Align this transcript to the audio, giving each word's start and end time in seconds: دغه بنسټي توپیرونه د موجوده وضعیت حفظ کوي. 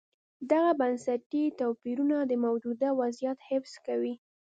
دغه 0.51 0.71
بنسټي 0.79 1.43
توپیرونه 1.59 2.17
د 2.25 2.31
موجوده 2.45 2.89
وضعیت 3.01 3.39
حفظ 3.49 3.73
کوي. 3.85 4.13